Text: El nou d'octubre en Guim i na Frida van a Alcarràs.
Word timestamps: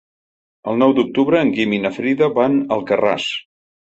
El 0.71 0.79
nou 0.83 0.93
d'octubre 0.99 1.41
en 1.47 1.51
Guim 1.59 1.75
i 1.77 1.79
na 1.83 1.93
Frida 1.99 2.31
van 2.39 2.57
a 2.63 2.79
Alcarràs. 2.79 3.29